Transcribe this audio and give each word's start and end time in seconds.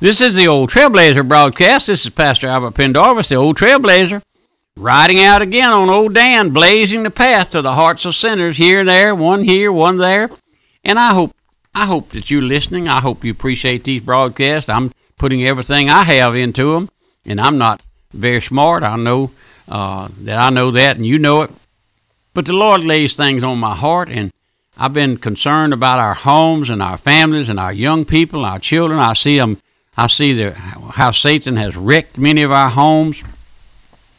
This 0.00 0.22
is 0.22 0.34
the 0.34 0.48
Old 0.48 0.70
Trailblazer 0.70 1.28
broadcast. 1.28 1.88
This 1.88 2.06
is 2.06 2.10
Pastor 2.10 2.46
Albert 2.46 2.70
Pendarvis, 2.70 3.28
the 3.28 3.34
Old 3.34 3.58
Trailblazer, 3.58 4.22
riding 4.74 5.20
out 5.20 5.42
again 5.42 5.68
on 5.68 5.90
Old 5.90 6.14
Dan, 6.14 6.54
blazing 6.54 7.02
the 7.02 7.10
path 7.10 7.50
to 7.50 7.60
the 7.60 7.74
hearts 7.74 8.06
of 8.06 8.16
sinners 8.16 8.56
here 8.56 8.80
and 8.80 8.88
there, 8.88 9.14
one 9.14 9.44
here, 9.44 9.70
one 9.70 9.98
there. 9.98 10.30
And 10.82 10.98
I 10.98 11.12
hope, 11.12 11.36
I 11.74 11.84
hope 11.84 12.12
that 12.12 12.30
you're 12.30 12.40
listening. 12.40 12.88
I 12.88 13.00
hope 13.00 13.24
you 13.24 13.30
appreciate 13.30 13.84
these 13.84 14.00
broadcasts. 14.00 14.70
I'm 14.70 14.90
putting 15.18 15.44
everything 15.44 15.90
I 15.90 16.04
have 16.04 16.34
into 16.34 16.72
them, 16.72 16.88
and 17.26 17.38
I'm 17.38 17.58
not 17.58 17.82
very 18.14 18.40
smart. 18.40 18.82
I 18.82 18.96
know 18.96 19.32
uh, 19.68 20.08
that 20.22 20.38
I 20.38 20.48
know 20.48 20.70
that, 20.70 20.96
and 20.96 21.04
you 21.04 21.18
know 21.18 21.42
it. 21.42 21.50
But 22.32 22.46
the 22.46 22.54
Lord 22.54 22.86
lays 22.86 23.16
things 23.16 23.44
on 23.44 23.58
my 23.58 23.76
heart, 23.76 24.08
and 24.08 24.32
I've 24.78 24.94
been 24.94 25.18
concerned 25.18 25.74
about 25.74 25.98
our 25.98 26.14
homes 26.14 26.70
and 26.70 26.82
our 26.82 26.96
families 26.96 27.50
and 27.50 27.60
our 27.60 27.74
young 27.74 28.06
people, 28.06 28.46
and 28.46 28.54
our 28.54 28.58
children. 28.58 28.98
I 28.98 29.12
see 29.12 29.36
them 29.36 29.58
I 30.00 30.06
see 30.06 30.32
the, 30.32 30.52
how 30.52 31.10
Satan 31.10 31.56
has 31.56 31.76
wrecked 31.76 32.16
many 32.16 32.40
of 32.40 32.50
our 32.50 32.70
homes 32.70 33.22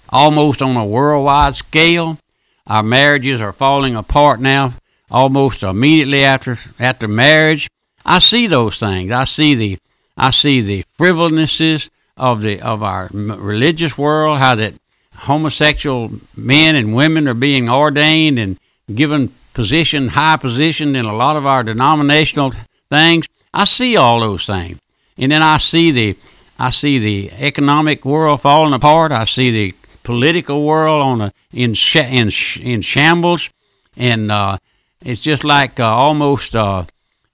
almost 0.09 0.61
on 0.61 0.77
a 0.77 0.85
worldwide 0.85 1.55
scale. 1.55 2.19
Our 2.67 2.83
marriages 2.83 3.41
are 3.41 3.51
falling 3.51 3.95
apart 3.95 4.39
now 4.39 4.75
almost 5.09 5.63
immediately 5.63 6.23
after 6.23 6.55
after 6.79 7.07
marriage. 7.07 7.67
I 8.05 8.19
see 8.19 8.45
those 8.45 8.79
things. 8.79 9.11
I 9.11 9.23
see 9.23 9.55
the 9.55 9.79
I 10.15 10.29
see 10.29 10.61
the 10.61 10.85
frivolnesses 10.99 11.89
of 12.15 12.43
the 12.43 12.61
of 12.61 12.83
our 12.83 13.09
religious 13.11 13.97
world. 13.97 14.37
How 14.37 14.53
that 14.53 14.75
homosexual 15.15 16.11
men 16.37 16.75
and 16.75 16.93
women 16.93 17.27
are 17.27 17.33
being 17.33 17.71
ordained 17.71 18.37
and 18.37 18.59
given 18.93 19.33
position, 19.55 20.09
high 20.09 20.37
position 20.37 20.95
in 20.95 21.05
a 21.05 21.15
lot 21.15 21.37
of 21.37 21.47
our 21.47 21.63
denominational 21.63 22.53
things. 22.87 23.25
I 23.51 23.63
see 23.63 23.97
all 23.97 24.19
those 24.19 24.45
things 24.45 24.77
and 25.21 25.31
then 25.31 25.43
I 25.43 25.57
see 25.57 25.91
the 25.91 26.17
I 26.59 26.71
see 26.71 26.99
the 26.99 27.31
economic 27.31 28.03
world 28.03 28.41
falling 28.41 28.73
apart. 28.73 29.11
I 29.11 29.23
see 29.23 29.51
the 29.51 29.75
political 30.03 30.65
world 30.65 31.01
on 31.01 31.21
a 31.21 31.31
in 31.53 31.75
sh- 31.75 31.95
in 31.97 32.29
sh- 32.29 32.57
in 32.57 32.81
shambles, 32.81 33.49
and 33.95 34.31
uh, 34.31 34.57
it's 35.05 35.21
just 35.21 35.43
like 35.43 35.79
uh, 35.79 35.85
almost 35.85 36.55
uh, 36.55 36.85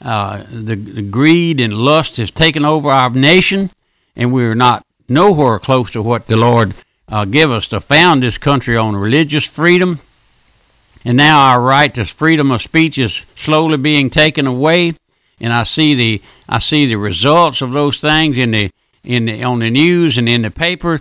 uh, 0.01 0.43
the, 0.51 0.75
the 0.75 1.01
greed 1.01 1.61
and 1.61 1.73
lust 1.73 2.17
has 2.17 2.29
taken 2.29 2.65
over 2.65 2.91
our 2.91 3.09
nation, 3.09 3.71
and 4.15 4.33
we're 4.33 4.55
not 4.55 4.85
nowhere 5.07 5.57
close 5.57 5.89
to 5.91 6.01
what 6.01 6.27
the 6.27 6.37
Lord 6.37 6.73
uh, 7.07 7.23
give 7.23 7.51
us 7.51 7.69
to 7.69 7.79
found 7.79 8.21
this 8.21 8.37
country 8.37 8.75
on 8.75 8.95
religious 8.97 9.45
freedom. 9.45 9.99
And 11.05 11.15
now 11.15 11.39
our 11.39 11.61
right 11.61 11.93
to 11.95 12.03
freedom 12.03 12.51
of 12.51 12.61
speech 12.61 12.97
is 12.97 13.25
slowly 13.35 13.77
being 13.77 14.09
taken 14.09 14.45
away 14.45 14.93
and 15.39 15.53
I 15.53 15.63
see 15.63 15.93
the 15.93 16.21
I 16.49 16.59
see 16.59 16.85
the 16.85 16.97
results 16.97 17.61
of 17.61 17.73
those 17.73 17.99
things 17.99 18.37
in 18.37 18.51
the 18.51 18.71
in 19.03 19.25
the, 19.25 19.43
on 19.43 19.59
the 19.59 19.69
news 19.69 20.17
and 20.17 20.27
in 20.27 20.41
the 20.41 20.51
paper, 20.51 20.99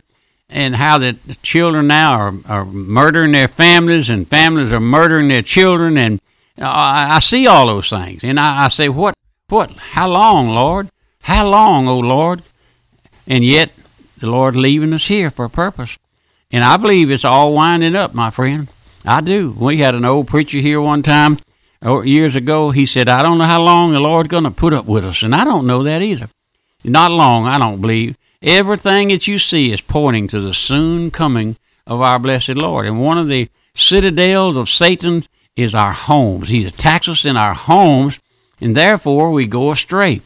and 0.49 0.77
how 0.77 0.99
the 0.99 1.17
children 1.43 1.89
now 1.89 2.13
are, 2.13 2.35
are 2.47 2.65
murdering 2.65 3.33
their 3.33 3.49
families 3.49 4.11
and 4.11 4.29
families 4.29 4.73
are 4.73 4.81
murdering 4.81 5.29
their 5.29 5.43
children, 5.43 5.99
and 5.99 6.21
I, 6.59 7.17
I 7.17 7.19
see 7.19 7.47
all 7.47 7.67
those 7.67 7.91
things, 7.91 8.23
and 8.23 8.39
I, 8.39 8.67
I 8.67 8.69
say, 8.69 8.89
what 8.89 9.15
what? 9.49 9.71
How 9.73 10.09
long, 10.09 10.49
Lord? 10.49 10.89
How 11.23 11.49
long, 11.49 11.89
O 11.89 11.99
Lord? 11.99 12.43
And 13.27 13.45
yet 13.45 13.71
the 14.19 14.29
Lord 14.29 14.57
leaving 14.57 14.93
us 14.93 15.07
here 15.09 15.31
for 15.31 15.45
a 15.45 15.51
purpose, 15.51 15.99
and 16.53 16.65
I 16.65 16.77
believe 16.77 17.11
it's 17.11 17.25
all 17.25 17.53
winding 17.53 17.97
up, 17.97 18.15
my 18.15 18.31
friend. 18.31 18.69
I 19.05 19.21
do. 19.21 19.55
We 19.59 19.79
had 19.79 19.95
an 19.95 20.05
old 20.05 20.27
preacher 20.27 20.59
here 20.59 20.81
one 20.81 21.03
time 21.03 21.39
years 21.83 22.37
ago, 22.37 22.71
he 22.71 22.87
said, 22.87 23.09
I 23.09 23.23
don't 23.23 23.39
know 23.39 23.45
how 23.45 23.63
long 23.63 23.93
the 23.93 24.01
Lord's 24.01 24.29
going 24.29 24.45
to 24.45 24.51
put 24.51 24.73
up 24.73 24.87
with 24.87 25.05
us. 25.05 25.23
And 25.23 25.35
I 25.35 25.45
don't 25.45 25.67
know 25.67 25.83
that 25.83 26.03
either. 26.03 26.29
Not 26.85 27.11
long, 27.11 27.47
I 27.47 27.59
don't 27.59 27.81
believe. 27.81 28.17
Everything 28.43 29.09
that 29.09 29.27
you 29.27 29.39
see 29.39 29.73
is 29.73 29.81
pointing 29.81 30.29
to 30.29 30.41
the 30.41 30.55
soon 30.55 31.11
coming 31.11 31.57
of 31.87 32.01
our 32.01 32.19
blessed 32.19 32.51
Lord. 32.51 32.87
And 32.87 33.03
one 33.03 33.19
of 33.19 33.29
the 33.29 33.49
citadels 33.75 34.57
of 34.57 34.69
Satan 34.69 35.23
is 35.57 35.75
our 35.75 35.93
homes. 35.93 36.49
He 36.49 36.65
attacks 36.65 37.09
us 37.09 37.25
in 37.25 37.37
our 37.37 37.55
homes, 37.55 38.19
and 38.61 38.77
therefore 38.77 39.33
we 39.33 39.47
go 39.47 39.71
astray. 39.71 40.21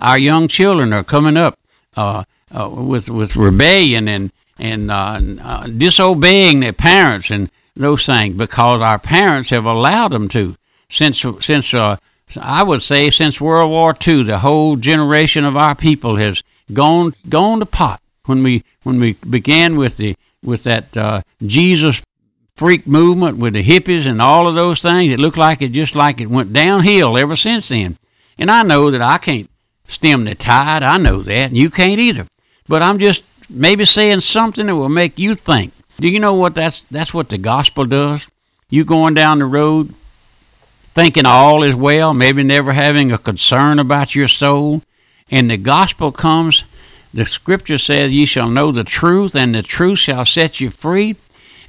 Our 0.00 0.18
young 0.18 0.48
children 0.48 0.92
are 0.92 1.04
coming 1.04 1.36
up 1.36 1.58
uh, 1.96 2.24
uh, 2.52 2.68
with 2.68 3.08
with 3.08 3.36
rebellion 3.36 4.06
and 4.06 4.32
and 4.58 4.90
uh, 4.90 5.20
uh 5.42 5.66
disobeying 5.66 6.60
their 6.60 6.72
parents 6.72 7.30
and 7.30 7.50
those 7.76 8.06
things 8.06 8.36
because 8.36 8.80
our 8.80 8.98
parents 8.98 9.50
have 9.50 9.64
allowed 9.64 10.12
them 10.12 10.28
to. 10.28 10.56
Since 10.88 11.24
since 11.40 11.74
uh, 11.74 11.96
I 12.40 12.62
would 12.62 12.82
say 12.82 13.10
since 13.10 13.40
World 13.40 13.70
War 13.70 13.96
II, 14.06 14.24
the 14.24 14.38
whole 14.38 14.76
generation 14.76 15.44
of 15.44 15.56
our 15.56 15.74
people 15.74 16.16
has 16.16 16.42
gone 16.72 17.14
gone 17.28 17.60
to 17.60 17.66
pot. 17.66 18.00
When 18.26 18.42
we 18.42 18.64
when 18.82 19.00
we 19.00 19.14
began 19.14 19.76
with 19.76 19.96
the 19.96 20.16
with 20.42 20.64
that 20.64 20.96
uh, 20.96 21.22
Jesus 21.44 22.02
freak 22.56 22.86
movement 22.86 23.38
with 23.38 23.54
the 23.54 23.64
hippies 23.64 24.06
and 24.06 24.22
all 24.22 24.46
of 24.46 24.54
those 24.54 24.80
things, 24.80 25.12
it 25.12 25.18
looked 25.18 25.38
like 25.38 25.60
it 25.60 25.72
just 25.72 25.96
like 25.96 26.20
it 26.20 26.30
went 26.30 26.52
downhill 26.52 27.18
ever 27.18 27.34
since 27.34 27.68
then. 27.68 27.96
And 28.38 28.50
I 28.50 28.62
know 28.62 28.90
that 28.90 29.02
I 29.02 29.18
can't 29.18 29.50
stem 29.88 30.24
the 30.24 30.34
tide. 30.34 30.82
I 30.82 30.96
know 30.96 31.22
that, 31.22 31.48
and 31.48 31.56
you 31.56 31.70
can't 31.70 32.00
either. 32.00 32.26
But 32.68 32.82
I'm 32.82 32.98
just 32.98 33.22
maybe 33.50 33.84
saying 33.84 34.20
something 34.20 34.66
that 34.66 34.76
will 34.76 34.88
make 34.88 35.18
you 35.18 35.34
think 35.34 35.73
do 35.98 36.08
you 36.08 36.20
know 36.20 36.34
what 36.34 36.54
that's 36.54 36.80
that's 36.90 37.14
what 37.14 37.28
the 37.28 37.38
gospel 37.38 37.84
does? 37.84 38.26
You 38.70 38.84
going 38.84 39.14
down 39.14 39.38
the 39.38 39.46
road 39.46 39.94
thinking 40.94 41.26
all 41.26 41.62
is 41.62 41.74
well, 41.74 42.14
maybe 42.14 42.42
never 42.42 42.72
having 42.72 43.10
a 43.10 43.18
concern 43.18 43.78
about 43.78 44.14
your 44.14 44.28
soul, 44.28 44.82
and 45.30 45.50
the 45.50 45.56
gospel 45.56 46.12
comes, 46.12 46.64
the 47.12 47.26
scripture 47.26 47.78
says 47.78 48.12
ye 48.12 48.26
shall 48.26 48.48
know 48.48 48.72
the 48.72 48.84
truth 48.84 49.34
and 49.34 49.54
the 49.54 49.62
truth 49.62 49.98
shall 49.98 50.24
set 50.24 50.60
you 50.60 50.70
free. 50.70 51.16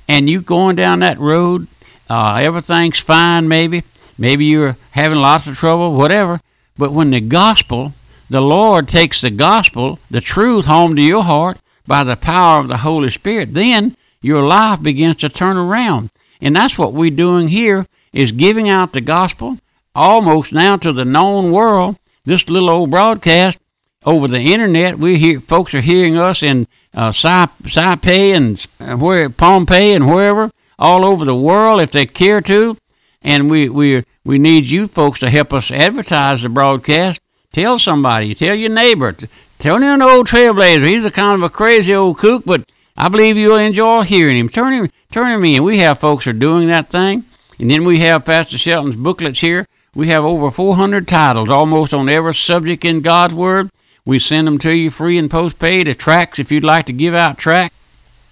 And 0.07 0.29
you 0.29 0.41
going 0.41 0.75
down 0.75 0.99
that 0.99 1.19
road, 1.19 1.67
uh, 2.09 2.35
everything's 2.35 2.99
fine 2.99 3.47
maybe, 3.47 3.83
maybe 4.17 4.45
you're 4.45 4.77
having 4.91 5.17
lots 5.17 5.47
of 5.47 5.57
trouble, 5.57 5.93
whatever. 5.95 6.39
But 6.77 6.91
when 6.91 7.11
the 7.11 7.21
gospel, 7.21 7.93
the 8.29 8.41
Lord 8.41 8.87
takes 8.87 9.21
the 9.21 9.31
gospel, 9.31 9.99
the 10.11 10.21
truth 10.21 10.65
home 10.65 10.95
to 10.95 11.01
your 11.01 11.23
heart 11.23 11.57
by 11.87 12.03
the 12.03 12.15
power 12.15 12.59
of 12.59 12.67
the 12.67 12.77
Holy 12.77 13.09
Spirit, 13.09 13.53
then 13.53 13.95
your 14.25 14.43
life 14.43 14.81
begins 14.81 15.17
to 15.17 15.29
turn 15.29 15.55
around. 15.55 16.09
And 16.41 16.55
that's 16.55 16.79
what 16.79 16.93
we're 16.93 17.11
doing 17.11 17.47
here 17.47 17.85
is 18.11 18.31
giving 18.31 18.67
out 18.67 18.91
the 18.91 19.01
gospel 19.01 19.59
almost 19.93 20.51
now 20.51 20.77
to 20.77 20.91
the 20.91 21.05
known 21.05 21.51
world. 21.51 21.97
This 22.23 22.49
little 22.49 22.71
old 22.71 22.89
broadcast 22.89 23.59
over 24.03 24.27
the 24.27 24.39
internet, 24.39 24.97
we 24.97 25.19
hear 25.19 25.39
folks 25.39 25.75
are 25.75 25.81
hearing 25.81 26.17
us 26.17 26.41
in 26.41 26.67
uh, 26.95 27.11
Saipai 27.11 28.33
and 28.33 28.65
uh, 28.79 28.97
where 28.97 29.29
Pompeii 29.29 29.93
and 29.93 30.09
wherever 30.09 30.49
all 30.79 31.05
over 31.05 31.23
the 31.23 31.35
world 31.35 31.79
if 31.79 31.91
they 31.91 32.07
care 32.07 32.41
to. 32.41 32.77
And 33.21 33.47
we 33.47 33.69
we 33.69 34.03
we 34.23 34.39
need 34.39 34.65
you 34.65 34.87
folks 34.87 35.19
to 35.19 35.29
help 35.29 35.53
us 35.53 35.69
advertise 35.69 36.41
the 36.41 36.49
broadcast. 36.49 37.21
Tell 37.51 37.77
somebody, 37.77 38.33
tell 38.33 38.55
your 38.55 38.71
neighbor, 38.71 39.15
tell 39.59 39.81
an 39.81 40.01
old 40.01 40.27
trailblazer. 40.27 40.87
He's 40.87 41.05
a 41.05 41.11
kind 41.11 41.35
of 41.35 41.43
a 41.43 41.53
crazy 41.53 41.93
old 41.93 42.17
kook, 42.17 42.43
but 42.43 42.67
I 42.97 43.09
believe 43.09 43.35
you'll 43.35 43.57
enjoy 43.57 44.03
hearing 44.03 44.37
him. 44.37 44.49
Turn 44.49 44.73
him, 44.73 44.89
turn 45.11 45.31
him 45.31 45.43
in. 45.43 45.63
We 45.63 45.79
have 45.79 45.99
folks 45.99 46.27
are 46.27 46.33
doing 46.33 46.67
that 46.67 46.89
thing, 46.89 47.25
and 47.59 47.69
then 47.69 47.83
we 47.83 47.99
have 47.99 48.25
Pastor 48.25 48.57
Shelton's 48.57 48.95
booklets 48.95 49.41
here. 49.41 49.67
We 49.93 50.07
have 50.09 50.23
over 50.23 50.51
400 50.51 51.07
titles, 51.07 51.49
almost 51.49 51.93
on 51.93 52.09
every 52.09 52.33
subject 52.33 52.85
in 52.85 53.01
God's 53.01 53.33
Word. 53.33 53.69
We 54.05 54.19
send 54.19 54.45
them 54.45 54.59
to 54.59 54.73
you 54.73 54.89
free 54.89 55.17
and 55.17 55.31
postpaid. 55.31 55.87
The 55.87 55.95
tracts, 55.95 56.39
if 56.39 56.51
you'd 56.51 56.63
like 56.63 56.85
to 56.85 56.93
give 56.93 57.13
out 57.13 57.37
tracts. 57.37 57.75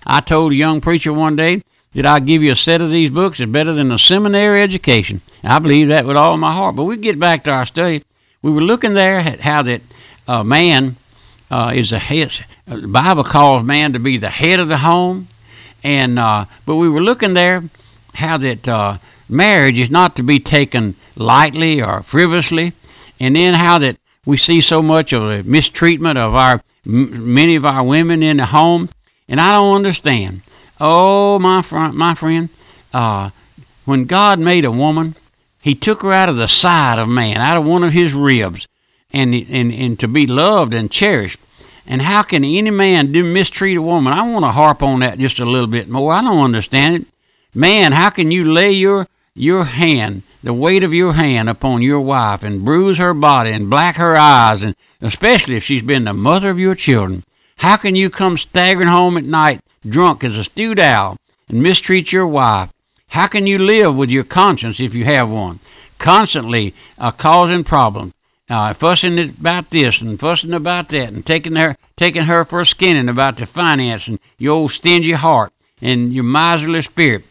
I 0.06 0.22
told 0.22 0.52
a 0.52 0.56
young 0.56 0.82
preacher 0.82 1.14
one 1.14 1.36
day 1.36 1.64
that 1.94 2.06
I'd 2.06 2.26
give 2.26 2.44
you 2.44 2.52
a 2.52 2.56
set 2.56 2.82
of 2.82 2.90
these 2.90 3.10
books. 3.10 3.40
It's 3.40 3.52
better 3.52 3.74
than 3.74 3.92
a 3.92 3.98
seminary 3.98 4.62
education. 4.62 5.22
I 5.44 5.60
believe 5.60 5.88
that 5.88 6.06
with 6.06 6.18
all 6.18 6.38
my 6.38 6.54
heart. 6.54 6.76
But 6.76 6.84
we 6.84 6.98
get 6.98 7.20
back 7.20 7.44
to 7.46 7.52
our 7.52 7.66
study. 7.66 8.04
We 8.42 8.52
were 8.52 8.62
looking 8.62 8.94
there 8.94 9.20
at 9.20 9.42
how 9.42 9.62
that 9.64 9.82
uh, 10.28 10.44
man 10.44 10.98
uh, 11.54 11.72
is 11.72 11.92
the 11.92 12.00
head. 12.00 12.34
The 12.66 12.88
Bible 12.88 13.24
calls 13.24 13.64
man 13.64 13.94
to 13.94 14.00
be 14.00 14.18
the 14.18 14.30
head 14.30 14.60
of 14.60 14.68
the 14.70 14.80
home, 14.80 15.28
and 15.84 16.18
uh, 16.18 16.46
but 16.66 16.78
we 16.78 16.90
were 16.90 17.02
looking 17.02 17.36
there 17.36 17.64
how 18.16 18.38
that 18.38 18.68
uh, 18.68 18.98
marriage 19.30 19.78
is 19.78 19.92
not 19.92 20.16
to 20.16 20.24
be 20.24 20.40
taken 20.40 20.96
lightly 21.16 21.80
or 21.80 22.02
frivolously, 22.02 22.74
and 23.20 23.36
then 23.36 23.54
how 23.54 23.78
that 23.78 23.98
we 24.26 24.36
see 24.36 24.62
so 24.62 24.82
much 24.82 25.14
of 25.14 25.22
the 25.22 25.44
mistreatment 25.44 26.18
of 26.18 26.34
our 26.34 26.62
m- 26.88 27.34
many 27.34 27.56
of 27.56 27.66
our 27.66 27.84
women 27.84 28.24
in 28.24 28.38
the 28.38 28.48
home, 28.48 28.90
and 29.30 29.40
I 29.40 29.52
don't 29.52 29.76
understand. 29.76 30.42
Oh, 30.82 31.38
my 31.38 31.62
friend, 31.62 31.94
my 31.94 32.16
friend, 32.16 32.50
uh, 32.94 33.30
when 33.86 34.06
God 34.06 34.40
made 34.40 34.66
a 34.66 34.72
woman, 34.72 35.14
He 35.62 35.76
took 35.76 36.02
her 36.02 36.14
out 36.14 36.30
of 36.30 36.36
the 36.36 36.48
side 36.48 36.98
of 36.98 37.08
man, 37.08 37.38
out 37.38 37.58
of 37.58 37.64
one 37.64 37.84
of 37.84 37.94
His 37.94 38.16
ribs, 38.16 38.68
and 39.14 39.34
and 39.34 39.74
and 39.74 40.00
to 40.00 40.08
be 40.08 40.26
loved 40.28 40.74
and 40.74 40.92
cherished. 40.92 41.40
And 41.86 42.02
how 42.02 42.24
can 42.24 42.44
any 42.46 42.70
man 42.70 43.12
do 43.12 43.24
mistreat 43.24 43.78
a 43.78 43.82
woman? 43.82 44.14
I 44.14 44.22
want 44.24 44.46
to 44.46 44.52
harp 44.52 44.82
on 44.82 45.02
that 45.02 45.20
just 45.20 45.40
a 45.40 45.46
little 45.46 45.68
bit 45.68 45.90
more. 45.90 46.14
I 46.14 46.22
don't 46.22 46.40
understand 46.40 46.96
it. 46.96 47.08
Man, 47.54 47.92
how 47.92 48.10
can 48.10 48.32
you 48.32 48.52
lay 48.52 48.72
your 48.72 49.08
your 49.36 49.66
hand, 49.66 50.24
the 50.44 50.54
weight 50.54 50.84
of 50.84 50.94
your 50.94 51.14
hand 51.14 51.50
upon 51.50 51.82
your 51.82 52.00
wife 52.00 52.44
and 52.44 52.64
bruise 52.64 52.98
her 53.00 53.14
body 53.14 53.52
and 53.52 53.70
black 53.70 53.96
her 53.98 54.16
eyes, 54.16 54.64
and 54.64 54.76
especially 55.02 55.56
if 55.56 55.64
she's 55.64 55.84
been 55.84 56.06
the 56.06 56.14
mother 56.14 56.50
of 56.50 56.60
your 56.60 56.76
children? 56.76 57.24
How 57.58 57.78
can 57.78 57.96
you 57.96 58.10
come 58.10 58.38
staggering 58.38 58.88
home 58.88 59.18
at 59.18 59.24
night 59.24 59.62
drunk 59.88 60.24
as 60.24 60.38
a 60.38 60.44
stewed 60.44 60.80
owl 60.80 61.18
and 61.50 61.62
mistreat 61.62 62.12
your 62.12 62.28
wife? 62.28 62.72
How 63.10 63.28
can 63.28 63.46
you 63.46 63.60
live 63.60 63.96
with 63.96 64.10
your 64.10 64.24
conscience 64.24 64.80
if 64.80 64.96
you 64.96 65.06
have 65.06 65.30
one? 65.30 65.60
Constantly 66.00 66.74
uh, 66.98 67.12
causing 67.12 67.64
problems, 67.64 68.14
uh, 68.54 68.74
fussing 68.74 69.18
about 69.18 69.72
this 69.72 70.00
and 70.00 70.20
fussing 70.20 70.54
about 70.54 70.90
that, 70.90 71.10
and 71.10 71.26
taking 71.26 71.56
her 71.56 71.76
taking 71.96 72.24
her 72.24 72.46
for 72.46 72.62
a 72.62 72.66
skinning 72.66 73.10
about 73.10 73.38
the 73.38 73.46
finance 73.46 74.08
and 74.08 74.20
your 74.38 74.54
old 74.54 74.72
stingy 74.72 75.14
heart 75.14 75.52
and 75.82 76.14
your 76.14 76.24
miserly 76.24 76.82
spirit. 76.82 77.24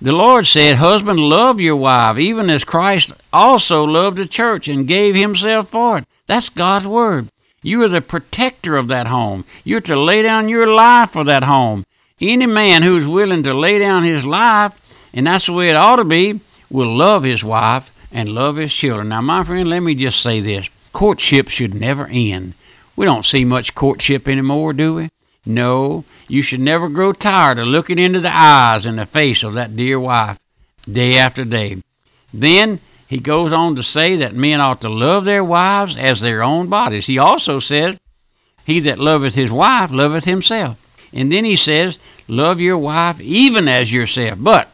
The 0.00 0.12
Lord 0.12 0.46
said, 0.46 0.76
Husband, 0.76 1.18
love 1.18 1.60
your 1.60 1.76
wife, 1.76 2.16
even 2.16 2.48
as 2.48 2.64
Christ 2.64 3.12
also 3.32 3.84
loved 3.84 4.16
the 4.16 4.26
church 4.26 4.68
and 4.68 4.88
gave 4.88 5.14
himself 5.14 5.68
for 5.68 5.98
it. 5.98 6.04
That's 6.26 6.48
God's 6.48 6.86
word. 6.86 7.28
You 7.62 7.82
are 7.82 7.88
the 7.88 8.00
protector 8.00 8.76
of 8.76 8.88
that 8.88 9.08
home. 9.08 9.44
You're 9.64 9.82
to 9.82 10.00
lay 10.00 10.22
down 10.22 10.48
your 10.48 10.66
life 10.66 11.10
for 11.10 11.24
that 11.24 11.44
home. 11.44 11.84
Any 12.20 12.46
man 12.46 12.82
who's 12.82 13.06
willing 13.06 13.42
to 13.42 13.52
lay 13.52 13.78
down 13.78 14.04
his 14.04 14.24
life, 14.24 14.72
and 15.12 15.26
that's 15.26 15.46
the 15.46 15.52
way 15.52 15.68
it 15.68 15.76
ought 15.76 15.96
to 15.96 16.04
be, 16.04 16.40
will 16.70 16.94
love 16.96 17.24
his 17.24 17.44
wife 17.44 17.90
and 18.12 18.28
love 18.28 18.56
his 18.56 18.72
children. 18.72 19.08
Now, 19.10 19.20
my 19.20 19.44
friend, 19.44 19.68
let 19.68 19.80
me 19.80 19.94
just 19.94 20.22
say 20.22 20.40
this 20.40 20.68
courtship 20.92 21.48
should 21.48 21.74
never 21.74 22.06
end. 22.06 22.54
We 22.96 23.06
don't 23.06 23.24
see 23.24 23.44
much 23.44 23.74
courtship 23.74 24.28
anymore, 24.28 24.72
do 24.72 24.94
we? 24.94 25.08
No, 25.46 26.04
you 26.28 26.42
should 26.42 26.60
never 26.60 26.88
grow 26.88 27.12
tired 27.12 27.58
of 27.58 27.66
looking 27.66 27.98
into 27.98 28.20
the 28.20 28.34
eyes 28.34 28.84
and 28.84 28.98
the 28.98 29.06
face 29.06 29.42
of 29.42 29.54
that 29.54 29.74
dear 29.74 29.98
wife 29.98 30.38
day 30.90 31.16
after 31.16 31.44
day. 31.44 31.78
Then 32.32 32.80
he 33.08 33.18
goes 33.18 33.52
on 33.52 33.74
to 33.76 33.82
say 33.82 34.16
that 34.16 34.34
men 34.34 34.60
ought 34.60 34.80
to 34.82 34.88
love 34.88 35.24
their 35.24 35.42
wives 35.42 35.96
as 35.96 36.20
their 36.20 36.42
own 36.42 36.68
bodies. 36.68 37.06
He 37.06 37.18
also 37.18 37.58
says, 37.58 37.98
He 38.66 38.80
that 38.80 38.98
loveth 38.98 39.34
his 39.34 39.50
wife 39.50 39.90
loveth 39.90 40.24
himself. 40.24 40.78
And 41.12 41.32
then 41.32 41.44
he 41.44 41.56
says, 41.56 41.98
Love 42.28 42.60
your 42.60 42.78
wife 42.78 43.20
even 43.20 43.66
as 43.66 43.92
yourself. 43.92 44.38
But 44.40 44.68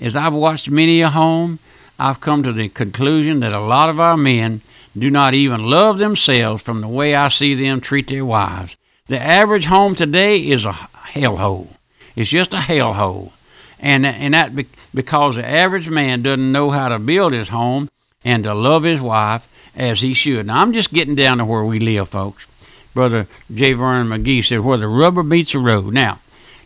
as 0.00 0.16
I've 0.16 0.32
watched 0.32 0.70
many 0.70 1.02
a 1.02 1.10
home, 1.10 1.58
I've 1.98 2.20
come 2.20 2.42
to 2.42 2.52
the 2.52 2.68
conclusion 2.68 3.40
that 3.40 3.52
a 3.52 3.60
lot 3.60 3.88
of 3.88 3.98
our 3.98 4.16
men 4.16 4.60
do 4.96 5.10
not 5.10 5.34
even 5.34 5.64
love 5.64 5.98
themselves 5.98 6.62
from 6.62 6.80
the 6.80 6.88
way 6.88 7.14
I 7.14 7.28
see 7.28 7.54
them 7.54 7.80
treat 7.80 8.08
their 8.08 8.24
wives. 8.24 8.76
The 9.06 9.20
average 9.20 9.66
home 9.66 9.94
today 9.94 10.38
is 10.38 10.64
a 10.64 10.72
hellhole. 10.72 11.68
It's 12.14 12.30
just 12.30 12.54
a 12.54 12.58
hellhole. 12.58 13.32
And, 13.78 14.06
and 14.06 14.34
that 14.34 14.56
be, 14.56 14.66
because 14.94 15.36
the 15.36 15.46
average 15.46 15.88
man 15.88 16.22
doesn't 16.22 16.52
know 16.52 16.70
how 16.70 16.88
to 16.88 16.98
build 16.98 17.32
his 17.32 17.50
home 17.50 17.88
and 18.24 18.42
to 18.44 18.54
love 18.54 18.82
his 18.82 19.00
wife 19.00 19.46
as 19.76 20.00
he 20.00 20.14
should. 20.14 20.46
Now, 20.46 20.60
I'm 20.60 20.72
just 20.72 20.92
getting 20.92 21.14
down 21.14 21.38
to 21.38 21.44
where 21.44 21.64
we 21.64 21.78
live, 21.78 22.08
folks. 22.08 22.46
Brother 22.94 23.26
J. 23.54 23.74
Vernon 23.74 24.08
McGee 24.08 24.42
said, 24.42 24.60
where 24.60 24.78
the 24.78 24.88
rubber 24.88 25.22
meets 25.22 25.52
the 25.52 25.58
road. 25.58 25.92
Now, 25.92 26.18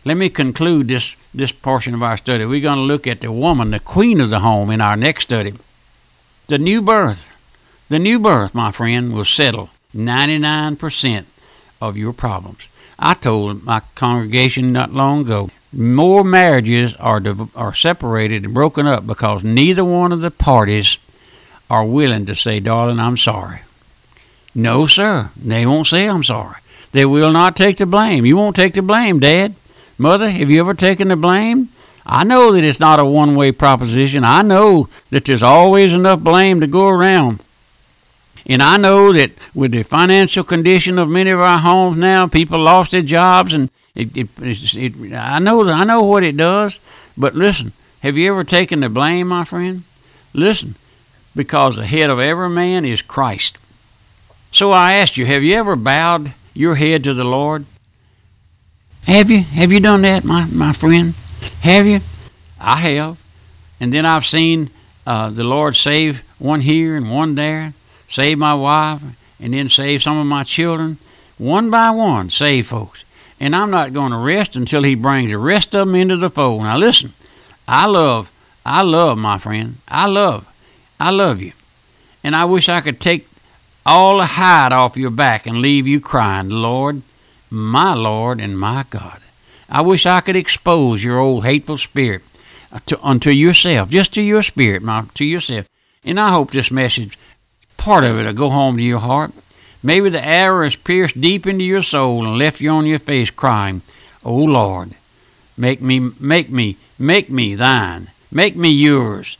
let 0.05 0.15
me 0.15 0.29
conclude 0.29 0.87
this, 0.87 1.15
this 1.33 1.51
portion 1.51 1.93
of 1.93 2.03
our 2.03 2.17
study. 2.17 2.45
We're 2.45 2.61
going 2.61 2.77
to 2.77 2.83
look 2.83 3.07
at 3.07 3.21
the 3.21 3.31
woman, 3.31 3.71
the 3.71 3.79
queen 3.79 4.19
of 4.19 4.29
the 4.29 4.39
home, 4.39 4.69
in 4.69 4.81
our 4.81 4.95
next 4.95 5.23
study. 5.23 5.53
The 6.47 6.57
new 6.57 6.81
birth. 6.81 7.29
The 7.89 7.99
new 7.99 8.19
birth, 8.19 8.53
my 8.53 8.71
friend, 8.71 9.13
will 9.13 9.25
settle 9.25 9.69
99% 9.95 11.25
of 11.81 11.97
your 11.97 12.13
problems. 12.13 12.59
I 12.99 13.15
told 13.15 13.63
my 13.63 13.81
congregation 13.95 14.71
not 14.71 14.93
long 14.93 15.21
ago, 15.21 15.49
more 15.73 16.23
marriages 16.23 16.95
are 16.95 17.21
are 17.55 17.73
separated 17.73 18.43
and 18.43 18.53
broken 18.53 18.85
up 18.85 19.07
because 19.07 19.43
neither 19.43 19.83
one 19.83 20.11
of 20.11 20.21
the 20.21 20.31
parties 20.31 20.97
are 21.69 21.85
willing 21.85 22.25
to 22.25 22.35
say, 22.35 22.59
"Darling, 22.59 22.99
I'm 22.99 23.17
sorry." 23.17 23.61
No, 24.53 24.85
sir. 24.85 25.31
They 25.35 25.65
won't 25.65 25.87
say 25.87 26.07
I'm 26.07 26.23
sorry. 26.23 26.57
They 26.91 27.05
will 27.05 27.31
not 27.31 27.55
take 27.55 27.77
the 27.77 27.85
blame. 27.85 28.25
You 28.25 28.35
won't 28.35 28.55
take 28.55 28.73
the 28.73 28.81
blame, 28.81 29.19
Dad. 29.19 29.55
Mother, 30.01 30.31
have 30.31 30.49
you 30.49 30.59
ever 30.61 30.73
taken 30.73 31.09
the 31.09 31.15
blame? 31.15 31.69
I 32.07 32.23
know 32.23 32.53
that 32.53 32.63
it's 32.63 32.79
not 32.79 32.99
a 32.99 33.05
one 33.05 33.35
way 33.35 33.51
proposition. 33.51 34.23
I 34.23 34.41
know 34.41 34.89
that 35.11 35.25
there's 35.25 35.43
always 35.43 35.93
enough 35.93 36.21
blame 36.21 36.59
to 36.59 36.65
go 36.65 36.87
around. 36.89 37.43
And 38.47 38.63
I 38.63 38.77
know 38.77 39.13
that 39.13 39.29
with 39.53 39.73
the 39.73 39.83
financial 39.83 40.43
condition 40.43 40.97
of 40.97 41.07
many 41.07 41.29
of 41.29 41.39
our 41.39 41.59
homes 41.59 41.99
now, 41.99 42.25
people 42.25 42.57
lost 42.57 42.89
their 42.89 43.03
jobs, 43.03 43.53
and 43.53 43.69
it, 43.93 44.17
it, 44.17 44.29
it, 44.39 45.13
I 45.13 45.37
know 45.37 45.69
I 45.69 45.83
know 45.83 46.01
what 46.01 46.23
it 46.23 46.35
does. 46.35 46.79
But 47.15 47.35
listen, 47.35 47.71
have 47.99 48.17
you 48.17 48.31
ever 48.31 48.43
taken 48.43 48.79
the 48.79 48.89
blame, 48.89 49.27
my 49.27 49.45
friend? 49.45 49.83
Listen, 50.33 50.73
because 51.35 51.75
the 51.75 51.85
head 51.85 52.09
of 52.09 52.17
every 52.17 52.49
man 52.49 52.85
is 52.85 53.03
Christ. 53.03 53.59
So 54.51 54.71
I 54.71 54.93
asked 54.93 55.15
you, 55.15 55.27
have 55.27 55.43
you 55.43 55.55
ever 55.57 55.75
bowed 55.75 56.33
your 56.55 56.73
head 56.73 57.03
to 57.03 57.13
the 57.13 57.23
Lord? 57.23 57.65
Have 59.05 59.29
you? 59.29 59.39
Have 59.39 59.71
you 59.71 59.79
done 59.79 60.03
that, 60.03 60.23
my, 60.23 60.45
my 60.45 60.73
friend? 60.73 61.13
Have 61.61 61.85
you? 61.85 62.01
I 62.59 62.77
have. 62.77 63.17
And 63.79 63.93
then 63.93 64.05
I've 64.05 64.25
seen 64.25 64.69
uh, 65.05 65.29
the 65.29 65.43
Lord 65.43 65.75
save 65.75 66.21
one 66.37 66.61
here 66.61 66.95
and 66.95 67.11
one 67.11 67.35
there 67.35 67.73
save 68.11 68.37
my 68.37 68.53
wife, 68.53 69.01
and 69.39 69.53
then 69.53 69.69
save 69.69 70.03
some 70.03 70.17
of 70.17 70.27
my 70.27 70.43
children. 70.43 70.97
One 71.37 71.69
by 71.69 71.89
one, 71.91 72.29
save 72.29 72.67
folks. 72.67 73.03
And 73.39 73.55
I'm 73.55 73.71
not 73.71 73.93
going 73.93 74.11
to 74.11 74.17
rest 74.17 74.55
until 74.55 74.83
he 74.83 74.93
brings 74.93 75.31
the 75.31 75.37
rest 75.37 75.73
of 75.73 75.87
them 75.87 75.95
into 75.95 76.17
the 76.17 76.29
fold. 76.29 76.61
Now 76.61 76.77
listen, 76.77 77.13
I 77.67 77.87
love, 77.87 78.29
I 78.65 78.83
love 78.83 79.17
my 79.17 79.37
friend. 79.39 79.77
I 79.87 80.05
love, 80.07 80.45
I 80.99 81.09
love 81.09 81.41
you. 81.41 81.53
And 82.23 82.35
I 82.35 82.45
wish 82.45 82.69
I 82.69 82.81
could 82.81 82.99
take 82.99 83.27
all 83.83 84.17
the 84.17 84.25
hide 84.25 84.73
off 84.73 84.97
your 84.97 85.09
back 85.09 85.47
and 85.47 85.57
leave 85.57 85.87
you 85.87 85.99
crying, 85.99 86.49
Lord, 86.49 87.01
my 87.51 87.93
Lord 87.93 88.39
and 88.41 88.57
my 88.57 88.85
God. 88.89 89.19
I 89.69 89.81
wish 89.81 90.05
I 90.05 90.21
could 90.21 90.35
expose 90.35 91.03
your 91.03 91.19
old 91.19 91.45
hateful 91.45 91.77
spirit 91.77 92.23
to, 92.87 92.99
unto 93.05 93.29
yourself, 93.29 93.89
just 93.89 94.13
to 94.15 94.21
your 94.21 94.41
spirit, 94.41 94.81
my, 94.81 95.05
to 95.15 95.25
yourself. 95.25 95.67
And 96.03 96.19
I 96.19 96.31
hope 96.31 96.51
this 96.51 96.71
message 96.71 97.17
part 97.77 98.03
of 98.03 98.17
it 98.17 98.25
will 98.25 98.33
go 98.33 98.49
home 98.49 98.77
to 98.77 98.83
your 98.83 98.99
heart. 98.99 99.31
Maybe 99.83 100.09
the 100.09 100.23
arrow 100.23 100.63
has 100.63 100.75
pierced 100.75 101.19
deep 101.19 101.45
into 101.45 101.63
your 101.63 101.81
soul 101.81 102.25
and 102.25 102.37
left 102.37 102.61
you 102.61 102.69
on 102.69 102.85
your 102.85 102.99
face 102.99 103.31
crying, 103.31 103.81
O 104.23 104.31
oh 104.31 104.43
Lord, 104.45 104.91
make 105.57 105.81
me, 105.81 106.11
make 106.19 106.49
me, 106.49 106.77
make 106.99 107.29
me 107.29 107.55
thine. 107.55 108.09
Make 108.31 108.55
me 108.55 108.69
yours. 108.69 109.37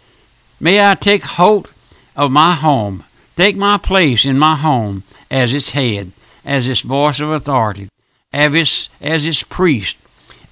May 0.59 0.83
I 0.83 0.95
take 0.95 1.23
hold 1.23 1.69
of 2.15 2.31
my 2.31 2.55
home, 2.55 3.05
take 3.37 3.55
my 3.55 3.77
place 3.77 4.25
in 4.25 4.37
my 4.37 4.55
home 4.57 5.03
as 5.29 5.53
its 5.53 5.71
head, 5.71 6.11
as 6.43 6.67
its 6.67 6.81
voice 6.81 7.19
of 7.19 7.31
authority, 7.31 7.87
as 8.33 8.53
its, 8.53 8.89
as 9.01 9.25
its 9.25 9.43
priest, 9.43 9.97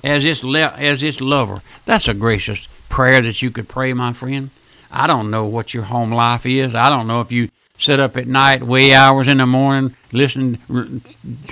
as 0.03 0.25
its, 0.25 0.43
le- 0.43 0.75
as 0.77 1.03
its 1.03 1.21
lover. 1.21 1.61
That's 1.85 2.07
a 2.07 2.13
gracious 2.13 2.67
prayer 2.89 3.21
that 3.21 3.41
you 3.41 3.51
could 3.51 3.69
pray, 3.69 3.93
my 3.93 4.13
friend. 4.13 4.49
I 4.91 5.07
don't 5.07 5.29
know 5.29 5.45
what 5.45 5.73
your 5.73 5.83
home 5.83 6.11
life 6.11 6.45
is. 6.45 6.75
I 6.75 6.89
don't 6.89 7.07
know 7.07 7.21
if 7.21 7.31
you 7.31 7.49
sit 7.77 7.99
up 7.99 8.17
at 8.17 8.27
night, 8.27 8.63
wee 8.63 8.93
hours 8.93 9.27
in 9.27 9.37
the 9.37 9.45
morning, 9.45 9.95
listening, 10.11 10.59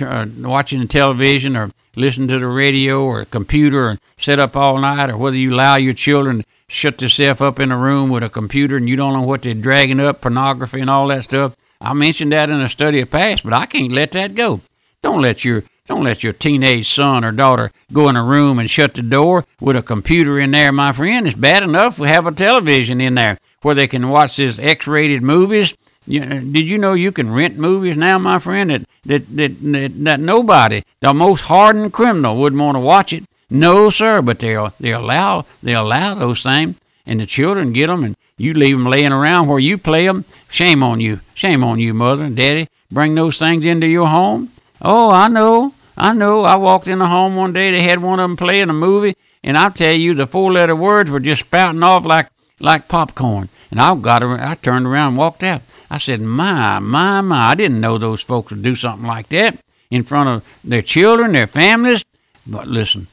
uh, 0.00 0.26
watching 0.40 0.80
the 0.80 0.86
television 0.86 1.56
or 1.56 1.70
listening 1.96 2.28
to 2.28 2.38
the 2.38 2.46
radio 2.46 3.02
or 3.02 3.24
computer 3.24 3.88
and 3.88 4.00
sit 4.18 4.38
up 4.38 4.56
all 4.56 4.78
night, 4.78 5.10
or 5.10 5.16
whether 5.16 5.36
you 5.36 5.54
allow 5.54 5.76
your 5.76 5.94
children 5.94 6.38
to 6.38 6.44
shut 6.68 6.98
themselves 6.98 7.40
up 7.40 7.58
in 7.58 7.72
a 7.72 7.78
room 7.78 8.10
with 8.10 8.22
a 8.22 8.28
computer 8.28 8.76
and 8.76 8.88
you 8.88 8.96
don't 8.96 9.14
know 9.14 9.22
what 9.22 9.42
they're 9.42 9.54
dragging 9.54 10.00
up, 10.00 10.20
pornography 10.20 10.80
and 10.80 10.90
all 10.90 11.08
that 11.08 11.24
stuff. 11.24 11.56
I 11.80 11.92
mentioned 11.94 12.32
that 12.32 12.50
in 12.50 12.60
a 12.60 12.68
study 12.68 13.00
of 13.00 13.10
past, 13.10 13.44
but 13.44 13.52
I 13.52 13.66
can't 13.66 13.92
let 13.92 14.12
that 14.12 14.34
go. 14.34 14.60
Don't 15.00 15.22
let 15.22 15.44
your 15.44 15.62
don't 15.88 16.04
let 16.04 16.22
your 16.22 16.32
teenage 16.32 16.88
son 16.88 17.24
or 17.24 17.32
daughter 17.32 17.70
go 17.92 18.08
in 18.08 18.16
a 18.16 18.22
room 18.22 18.58
and 18.58 18.70
shut 18.70 18.94
the 18.94 19.02
door 19.02 19.44
with 19.60 19.74
a 19.74 19.82
computer 19.82 20.38
in 20.38 20.52
there, 20.52 20.70
my 20.70 20.92
friend. 20.92 21.26
It's 21.26 21.34
bad 21.34 21.62
enough 21.62 21.98
we 21.98 22.08
have 22.08 22.26
a 22.26 22.32
television 22.32 23.00
in 23.00 23.14
there 23.14 23.38
where 23.62 23.74
they 23.74 23.88
can 23.88 24.08
watch 24.08 24.36
these 24.36 24.60
X-rated 24.60 25.22
movies 25.22 25.74
you, 26.08 26.24
did 26.24 26.70
you 26.70 26.78
know 26.78 26.94
you 26.94 27.12
can 27.12 27.30
rent 27.30 27.58
movies 27.58 27.96
now, 27.96 28.18
my 28.18 28.38
friend? 28.38 28.70
That, 28.70 28.82
that 29.04 29.36
that 29.36 29.60
that, 29.60 30.04
that 30.04 30.20
nobody, 30.20 30.82
the 31.00 31.12
most 31.12 31.42
hardened 31.42 31.92
criminal, 31.92 32.36
wouldn't 32.36 32.60
want 32.60 32.76
to 32.76 32.80
watch 32.80 33.12
it. 33.12 33.24
No, 33.50 33.90
sir. 33.90 34.22
But 34.22 34.38
they 34.38 34.56
they 34.80 34.92
allow 34.92 35.44
they 35.62 35.74
allow 35.74 36.14
those 36.14 36.42
things, 36.42 36.78
and 37.04 37.20
the 37.20 37.26
children 37.26 37.74
get 37.74 37.88
them, 37.88 38.04
and 38.04 38.16
you 38.38 38.54
leave 38.54 38.78
them 38.78 38.86
laying 38.86 39.12
around 39.12 39.48
where 39.48 39.58
you 39.58 39.76
play 39.76 40.06
them. 40.06 40.24
Shame 40.48 40.82
on 40.82 41.00
you. 41.00 41.20
Shame 41.34 41.62
on 41.62 41.78
you, 41.78 41.92
mother 41.92 42.24
and 42.24 42.36
daddy. 42.36 42.68
Bring 42.90 43.14
those 43.14 43.38
things 43.38 43.66
into 43.66 43.86
your 43.86 44.06
home. 44.06 44.50
Oh, 44.80 45.10
I 45.10 45.28
know. 45.28 45.74
I 45.98 46.12
know. 46.12 46.44
I 46.44 46.56
walked 46.56 46.88
in 46.88 47.00
the 47.00 47.06
home 47.06 47.36
one 47.36 47.52
day. 47.52 47.70
They 47.70 47.82
had 47.82 48.00
one 48.00 48.20
of 48.20 48.24
them 48.24 48.36
playing 48.36 48.70
a 48.70 48.72
movie, 48.72 49.16
and 49.42 49.58
I 49.58 49.68
tell 49.70 49.94
you, 49.94 50.14
the 50.14 50.26
four-letter 50.26 50.76
words 50.76 51.10
were 51.10 51.20
just 51.20 51.40
spouting 51.40 51.82
off 51.82 52.04
like 52.04 52.28
like 52.60 52.88
popcorn. 52.88 53.48
And 53.70 53.80
I 53.80 53.94
got 53.96 54.22
I 54.22 54.54
turned 54.54 54.86
around 54.86 55.08
and 55.08 55.18
walked 55.18 55.42
out. 55.42 55.62
I 55.90 55.98
said, 55.98 56.20
my, 56.20 56.78
my, 56.78 57.20
my, 57.20 57.50
I 57.50 57.54
didn't 57.54 57.80
know 57.80 57.98
those 57.98 58.22
folks 58.22 58.50
would 58.50 58.62
do 58.62 58.74
something 58.74 59.06
like 59.06 59.28
that 59.28 59.58
in 59.90 60.04
front 60.04 60.28
of 60.28 60.44
their 60.62 60.82
children, 60.82 61.32
their 61.32 61.46
families. 61.46 62.04
But 62.46 62.68
listen, 62.68 63.06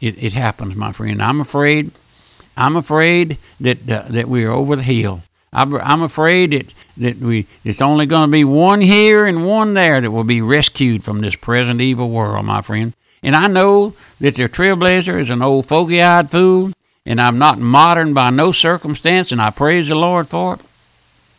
it, 0.00 0.22
it 0.22 0.32
happens, 0.32 0.74
my 0.74 0.92
friend. 0.92 1.22
I'm 1.22 1.40
afraid 1.40 1.90
I'm 2.56 2.76
afraid 2.76 3.38
that 3.60 3.90
uh, 3.90 4.04
that 4.10 4.28
we're 4.28 4.50
over 4.50 4.76
the 4.76 4.82
hill. 4.82 5.22
I'm, 5.52 6.02
afraid 6.02 6.52
that 6.52 6.74
that 6.98 7.18
we 7.18 7.46
it's 7.64 7.82
only 7.82 8.06
going 8.06 8.28
to 8.28 8.32
be 8.32 8.44
one 8.44 8.80
here 8.80 9.26
and 9.26 9.46
one 9.46 9.74
there 9.74 10.00
that 10.00 10.10
will 10.10 10.24
be 10.24 10.42
rescued 10.42 11.02
from 11.02 11.20
this 11.20 11.34
present 11.34 11.80
evil 11.80 12.10
world, 12.10 12.44
my 12.46 12.62
friend. 12.62 12.92
And 13.22 13.34
I 13.34 13.48
know 13.48 13.94
that 14.20 14.36
the 14.36 14.48
trailblazer 14.48 15.20
is 15.20 15.30
an 15.30 15.42
old 15.42 15.66
fogey-eyed 15.66 16.30
fool, 16.30 16.72
and 17.04 17.20
I'm 17.20 17.38
not 17.38 17.58
modern 17.58 18.14
by 18.14 18.30
no 18.30 18.52
circumstance, 18.52 19.32
and 19.32 19.42
I 19.42 19.50
praise 19.50 19.88
the 19.88 19.94
Lord 19.94 20.28
for 20.28 20.54
it. 20.54 20.60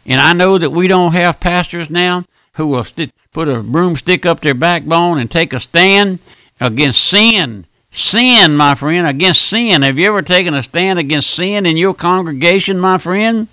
And 0.05 0.19
I 0.19 0.33
know 0.33 0.57
that 0.57 0.71
we 0.71 0.87
don't 0.87 1.13
have 1.13 1.39
pastors 1.39 1.89
now 1.89 2.25
who 2.53 2.67
will 2.67 2.83
st- 2.83 3.13
put 3.31 3.47
a 3.47 3.61
broomstick 3.63 4.25
up 4.25 4.41
their 4.41 4.53
backbone 4.53 5.19
and 5.19 5.29
take 5.29 5.53
a 5.53 5.59
stand 5.59 6.19
against 6.59 7.03
sin. 7.03 7.65
Sin, 7.91 8.55
my 8.55 8.75
friend, 8.75 9.07
against 9.07 9.41
sin. 9.43 9.81
Have 9.81 9.97
you 9.97 10.07
ever 10.07 10.21
taken 10.21 10.53
a 10.53 10.63
stand 10.63 10.97
against 10.97 11.29
sin 11.29 11.65
in 11.65 11.77
your 11.77 11.93
congregation, 11.93 12.79
my 12.79 12.97
friend? 12.97 13.47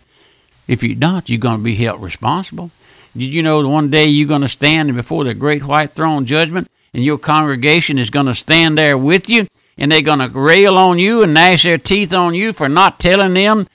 If 0.69 0.83
you 0.83 0.95
don't, 0.95 1.29
you're 1.29 1.41
going 1.41 1.59
to 1.59 1.65
be 1.65 1.75
held 1.75 2.01
responsible. 2.03 2.71
Did 3.17 3.35
you 3.35 3.43
know 3.43 3.67
one 3.67 3.91
day 3.91 4.05
you're 4.05 4.29
going 4.29 4.43
to 4.43 4.49
stand 4.49 4.95
before 4.95 5.25
the 5.25 5.35
great 5.35 5.65
white 5.65 5.93
throne 5.93 6.27
judgment 6.27 6.69
and 6.95 7.03
your 7.03 7.19
congregation 7.19 7.99
is 7.99 8.11
going 8.11 8.27
to 8.27 8.35
stand 8.35 8.79
there 8.79 8.97
with 8.97 9.29
you 9.29 9.49
and 9.77 9.91
they're 9.91 10.03
going 10.03 10.21
to 10.21 10.29
rail 10.29 10.77
on 10.77 10.99
you 10.99 11.23
and 11.23 11.35
gnash 11.35 11.65
their 11.65 11.79
teeth 11.79 12.13
on 12.15 12.35
you 12.35 12.53
for 12.53 12.69
not 12.69 13.01
telling 13.01 13.35
them 13.35 13.67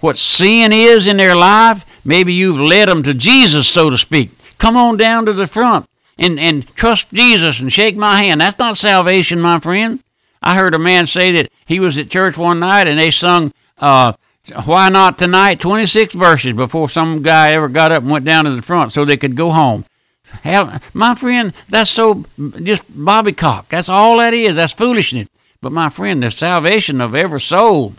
what 0.00 0.18
sin 0.18 0.72
is 0.72 1.06
in 1.06 1.16
their 1.16 1.34
life? 1.34 1.84
Maybe 2.04 2.34
you've 2.34 2.60
led 2.60 2.88
them 2.88 3.02
to 3.04 3.14
Jesus, 3.14 3.66
so 3.66 3.88
to 3.88 3.96
speak. 3.96 4.30
Come 4.58 4.76
on 4.76 4.98
down 4.98 5.24
to 5.26 5.32
the 5.32 5.46
front 5.46 5.86
and, 6.18 6.38
and 6.38 6.66
trust 6.74 7.10
Jesus 7.10 7.60
and 7.60 7.72
shake 7.72 7.96
my 7.96 8.22
hand. 8.22 8.40
That's 8.40 8.58
not 8.58 8.76
salvation, 8.76 9.40
my 9.40 9.60
friend. 9.60 10.00
I 10.42 10.56
heard 10.56 10.74
a 10.74 10.78
man 10.78 11.06
say 11.06 11.32
that 11.32 11.50
he 11.64 11.80
was 11.80 11.96
at 11.96 12.10
church 12.10 12.36
one 12.36 12.60
night 12.60 12.86
and 12.86 12.98
they 12.98 13.10
sung, 13.10 13.52
uh, 13.78 14.12
Why 14.64 14.90
Not 14.90 15.18
Tonight, 15.18 15.60
26 15.60 16.14
verses 16.14 16.52
before 16.52 16.90
some 16.90 17.22
guy 17.22 17.52
ever 17.52 17.68
got 17.68 17.92
up 17.92 18.02
and 18.02 18.12
went 18.12 18.26
down 18.26 18.44
to 18.44 18.54
the 18.54 18.60
front 18.60 18.92
so 18.92 19.04
they 19.04 19.16
could 19.16 19.36
go 19.36 19.50
home. 19.50 19.86
Have, 20.42 20.82
my 20.92 21.14
friend, 21.14 21.54
that's 21.68 21.90
so 21.90 22.24
just 22.62 22.82
bobbycock. 22.92 23.68
That's 23.68 23.88
all 23.88 24.18
that 24.18 24.34
is. 24.34 24.56
That's 24.56 24.74
foolishness. 24.74 25.28
But 25.62 25.72
my 25.72 25.88
friend, 25.88 26.22
the 26.22 26.30
salvation 26.30 27.00
of 27.00 27.14
every 27.14 27.40
soul 27.40 27.94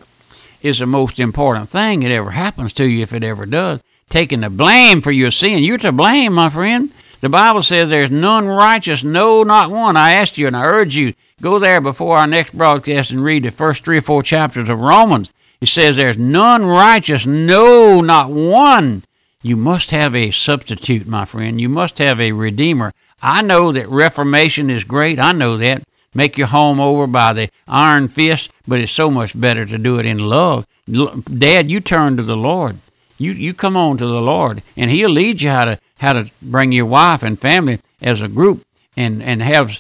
is 0.62 0.80
the 0.80 0.86
most 0.86 1.20
important 1.20 1.70
thing 1.70 2.02
that 2.02 2.12
ever 2.12 2.32
happens 2.32 2.74
to 2.74 2.86
you 2.86 3.02
if 3.02 3.14
it 3.14 3.24
ever 3.24 3.48
does. 3.48 3.82
Taking 4.10 4.42
the 4.42 4.52
blame 4.52 5.02
for 5.02 5.12
your 5.12 5.32
sin. 5.32 5.64
You're 5.64 5.80
to 5.80 5.92
blame, 5.92 6.34
my 6.34 6.52
friend. 6.52 6.92
The 7.22 7.30
Bible 7.30 7.64
says 7.64 7.90
there's 7.90 8.12
none 8.12 8.48
righteous, 8.48 9.04
no, 9.04 9.42
not 9.42 9.72
one. 9.72 9.98
I 9.98 10.12
asked 10.12 10.38
you 10.38 10.46
and 10.46 10.56
I 10.56 10.64
urge 10.64 10.96
you, 10.96 11.16
go 11.42 11.58
there 11.58 11.82
before 11.82 12.18
our 12.18 12.28
next 12.28 12.56
broadcast 12.56 13.10
and 13.10 13.24
read 13.24 13.44
the 13.44 13.52
first 13.52 13.84
three 13.84 13.98
or 13.98 14.04
four 14.04 14.22
chapters 14.22 14.70
of 14.70 14.80
Romans. 14.80 15.34
It 15.62 15.68
says 15.68 15.96
there's 15.96 16.18
none 16.18 16.66
righteous, 16.66 17.26
no, 17.26 18.02
not 18.02 18.30
one. 18.30 19.04
You 19.42 19.56
must 19.56 19.92
have 19.92 20.16
a 20.16 20.32
substitute, 20.32 21.08
my 21.08 21.26
friend. 21.26 21.62
You 21.62 21.70
must 21.70 22.00
have 22.00 22.20
a 22.20 22.32
redeemer. 22.32 22.92
I 23.22 23.42
know 23.42 23.72
that 23.72 23.88
reformation 23.90 24.70
is 24.70 24.84
great. 24.84 25.20
I 25.20 25.32
know 25.32 25.58
that. 25.58 25.84
Make 26.14 26.38
your 26.38 26.48
home 26.48 26.80
over 26.80 27.08
by 27.08 27.34
the 27.34 27.50
iron 27.68 28.08
fist, 28.08 28.50
but 28.68 28.80
it's 28.80 28.92
so 28.92 29.12
much 29.12 29.40
better 29.40 29.66
to 29.66 29.78
do 29.78 30.00
it 30.00 30.06
in 30.06 30.18
love. 30.18 30.66
Dad, 30.88 31.70
you 31.70 31.80
turn 31.80 32.16
to 32.18 32.24
the 32.24 32.38
Lord. 32.38 32.78
You 33.18 33.32
you 33.32 33.54
come 33.54 33.78
on 33.78 33.98
to 33.98 34.06
the 34.06 34.22
Lord, 34.22 34.62
and 34.76 34.92
He'll 34.92 35.10
lead 35.10 35.42
you 35.42 35.50
how 35.50 35.66
to 35.66 35.80
how 36.00 36.14
to 36.14 36.30
bring 36.42 36.72
your 36.72 36.86
wife 36.86 37.24
and 37.24 37.40
family 37.40 37.80
as 38.02 38.22
a 38.22 38.28
group 38.28 38.65
and 38.98 39.22
and 39.22 39.42
have 39.42 39.80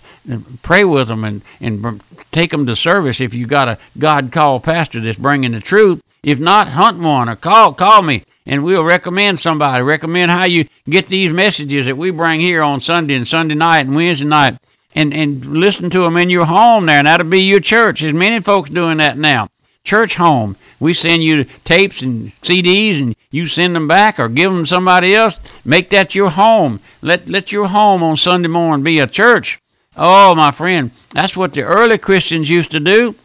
pray 0.62 0.84
with 0.84 1.07
them 1.07 1.24
and 1.24 1.41
and 1.60 2.01
take 2.31 2.51
them 2.51 2.65
to 2.67 2.75
service 2.75 3.22
if 3.22 3.34
you 3.34 3.48
got 3.48 3.67
a 3.67 3.77
God 3.98 4.31
called 4.31 4.63
pastor 4.63 5.00
that's 5.00 5.17
bringing 5.17 5.51
the 5.51 5.62
truth. 5.62 6.01
If 6.24 6.39
not, 6.39 6.69
hunt 6.69 7.00
one 7.00 7.29
or 7.29 7.36
call 7.36 7.74
call 7.74 8.01
me 8.01 8.24
and 8.45 8.63
we'll 8.63 8.84
recommend 8.84 9.39
somebody. 9.39 9.84
Recommend 9.84 10.31
how 10.31 10.45
you 10.45 10.67
get 10.89 11.07
these 11.07 11.31
messages 11.31 11.88
that 11.88 11.98
we 11.98 12.12
bring 12.12 12.41
here 12.41 12.62
on 12.62 12.79
Sunday 12.79 13.15
and 13.15 13.27
Sunday 13.27 13.55
night 13.55 13.81
and 13.81 13.95
Wednesday 13.95 14.25
night, 14.25 14.57
and 14.93 15.13
and 15.13 15.45
listen 15.45 15.89
to 15.89 16.01
them 16.01 16.17
in 16.17 16.29
your 16.29 16.45
home 16.45 16.86
there, 16.86 16.98
and 16.98 17.07
that'll 17.07 17.27
be 17.27 17.41
your 17.41 17.60
church. 17.60 18.01
There's 18.01 18.13
many 18.13 18.39
folks 18.41 18.69
doing 18.69 18.98
that 18.98 19.17
now. 19.17 19.50
Church 19.86 20.15
home. 20.15 20.58
We 20.80 20.94
send 20.94 21.24
you 21.24 21.46
tapes 21.63 22.01
and 22.01 22.34
CDs, 22.42 23.00
and 23.00 23.15
you 23.32 23.46
send 23.46 23.75
them 23.75 23.88
back 23.88 24.20
or 24.20 24.27
give 24.27 24.51
them 24.51 24.63
to 24.63 24.70
somebody 24.70 25.15
else. 25.15 25.39
Make 25.63 25.92
that 25.92 26.15
your 26.15 26.32
home. 26.32 26.82
Let 27.01 27.30
let 27.30 27.51
your 27.54 27.68
home 27.68 28.04
on 28.04 28.18
Sunday 28.18 28.50
morning 28.50 28.84
be 28.84 29.00
a 29.00 29.08
church. 29.08 29.60
Oh, 29.96 30.36
my 30.36 30.51
friend, 30.51 30.92
that's 31.13 31.38
what 31.38 31.54
the 31.54 31.62
early 31.62 31.98
Christians 31.98 32.50
used 32.50 32.72
to 32.72 32.82
do. 32.82 33.15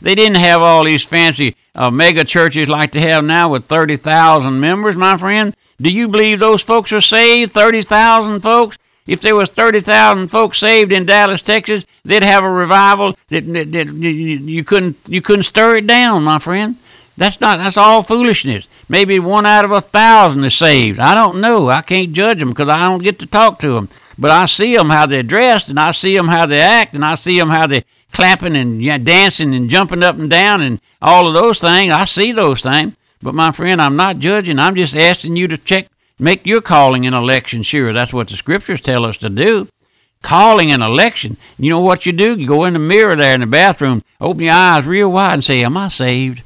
They 0.00 0.14
didn't 0.14 0.38
have 0.38 0.62
all 0.62 0.84
these 0.84 1.04
fancy 1.04 1.54
uh, 1.74 1.90
mega 1.90 2.24
churches 2.24 2.68
like 2.68 2.92
they 2.92 3.02
have 3.02 3.24
now 3.24 3.50
with 3.50 3.66
30,000 3.66 4.58
members, 4.58 4.96
my 4.96 5.16
friend. 5.16 5.54
Do 5.80 5.92
you 5.92 6.08
believe 6.08 6.40
those 6.40 6.62
folks 6.62 6.92
are 6.92 7.00
saved? 7.00 7.52
30,000 7.52 8.40
folks? 8.40 8.78
If 9.08 9.22
there 9.22 9.34
was 9.34 9.50
30,000 9.50 10.28
folks 10.28 10.58
saved 10.58 10.92
in 10.92 11.06
Dallas, 11.06 11.40
Texas, 11.40 11.86
they'd 12.04 12.22
have 12.22 12.44
a 12.44 12.50
revival 12.50 13.16
that, 13.28 13.50
that, 13.54 13.72
that 13.72 13.86
you 13.88 14.62
couldn't 14.62 14.96
you 15.06 15.22
couldn't 15.22 15.44
stir 15.44 15.78
it 15.78 15.86
down, 15.86 16.24
my 16.24 16.38
friend. 16.38 16.76
That's 17.16 17.40
not 17.40 17.58
that's 17.58 17.78
all 17.78 18.02
foolishness. 18.02 18.68
Maybe 18.86 19.18
one 19.18 19.46
out 19.46 19.64
of 19.64 19.72
a 19.72 19.80
thousand 19.80 20.44
is 20.44 20.54
saved. 20.54 21.00
I 21.00 21.14
don't 21.14 21.40
know. 21.40 21.70
I 21.70 21.80
can't 21.80 22.12
judge 22.12 22.38
them 22.38 22.50
because 22.50 22.68
I 22.68 22.86
don't 22.86 23.02
get 23.02 23.18
to 23.20 23.26
talk 23.26 23.58
to 23.60 23.72
them. 23.72 23.88
But 24.18 24.30
I 24.30 24.44
see 24.44 24.76
them 24.76 24.90
how 24.90 25.06
they're 25.06 25.22
dressed, 25.22 25.70
and 25.70 25.80
I 25.80 25.92
see 25.92 26.14
them 26.14 26.28
how 26.28 26.44
they 26.44 26.60
act, 26.60 26.92
and 26.92 27.04
I 27.04 27.14
see 27.14 27.38
them 27.38 27.48
how 27.48 27.66
they 27.66 27.84
clapping 28.12 28.56
and 28.56 29.06
dancing 29.06 29.54
and 29.54 29.70
jumping 29.70 30.02
up 30.02 30.16
and 30.18 30.28
down 30.28 30.60
and 30.60 30.80
all 31.00 31.28
of 31.28 31.34
those 31.34 31.60
things. 31.60 31.92
I 31.92 32.04
see 32.04 32.32
those 32.32 32.62
things. 32.62 32.94
But 33.22 33.34
my 33.34 33.52
friend, 33.52 33.80
I'm 33.80 33.96
not 33.96 34.18
judging. 34.18 34.58
I'm 34.58 34.74
just 34.74 34.94
asking 34.94 35.36
you 35.36 35.48
to 35.48 35.58
check, 35.58 35.88
make 36.18 36.46
your 36.46 36.60
calling 36.60 37.06
and 37.06 37.14
election 37.14 37.62
sure. 37.62 37.92
That's 37.92 38.12
what 38.12 38.28
the 38.28 38.36
scriptures 38.36 38.80
tell 38.80 39.04
us 39.04 39.16
to 39.18 39.28
do. 39.28 39.68
Calling 40.22 40.72
an 40.72 40.82
election. 40.82 41.36
You 41.58 41.70
know 41.70 41.80
what 41.80 42.06
you 42.06 42.12
do? 42.12 42.38
You 42.38 42.46
go 42.46 42.64
in 42.64 42.72
the 42.72 42.78
mirror 42.78 43.14
there 43.14 43.34
in 43.34 43.40
the 43.40 43.46
bathroom, 43.46 44.02
open 44.20 44.44
your 44.44 44.54
eyes 44.54 44.84
real 44.84 45.12
wide 45.12 45.34
and 45.34 45.44
say, 45.44 45.62
Am 45.62 45.76
I 45.76 45.88
saved? 45.88 46.42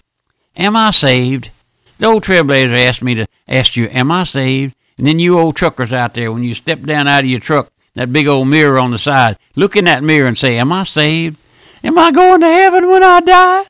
Am 0.57 0.76
I 0.76 0.91
saved? 0.91 1.50
The 1.99 2.07
old 2.07 2.25
trailblazer 2.25 2.79
asked 2.79 3.02
me 3.02 3.14
to 3.14 3.26
ask 3.49 3.76
you, 3.76 3.88
Am 3.88 4.11
I 4.11 4.25
saved? 4.25 4.75
And 4.99 5.07
then 5.07 5.19
you 5.19 5.38
old 5.38 5.57
truckers 5.57 5.93
out 5.93 6.14
there, 6.14 6.31
when 6.31 6.43
you 6.43 6.55
step 6.55 6.83
down 6.83 7.09
out 7.09 7.25
of 7.25 7.31
your 7.31 7.41
truck, 7.41 7.71
that 7.95 8.12
big 8.12 8.26
old 8.26 8.49
mirror 8.49 8.79
on 8.79 8.91
the 8.91 8.99
side, 8.99 9.38
look 9.57 9.75
in 9.75 9.87
that 9.87 10.02
mirror 10.02 10.29
and 10.29 10.37
say, 10.37 10.59
Am 10.59 10.71
I 10.73 10.83
saved? 10.83 11.38
Am 11.83 11.99
I 11.99 12.12
going 12.12 12.41
to 12.41 12.47
heaven 12.47 12.88
when 12.88 13.02
I 13.02 13.21
die? 13.21 13.64